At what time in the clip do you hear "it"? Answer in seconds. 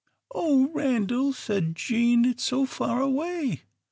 2.25-2.37